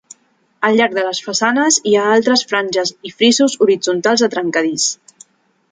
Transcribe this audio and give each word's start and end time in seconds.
Al 0.69 0.77
llarg 0.79 0.95
de 0.99 1.03
les 1.07 1.19
façanes 1.25 1.77
hi 1.89 1.93
ha 1.99 2.07
altres 2.15 2.45
franges 2.53 2.93
i 3.09 3.13
frisos 3.19 3.61
horitzontals 3.67 4.25
de 4.27 4.33
trencadís. 4.37 4.91